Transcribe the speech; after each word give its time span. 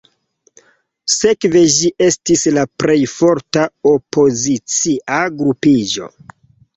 Sekve 1.15 1.59
ĝi 1.73 1.91
estis 2.05 2.45
la 2.55 2.63
plej 2.83 2.95
forta 3.11 3.65
opozicia 3.91 5.19
grupiĝo. 5.43 6.09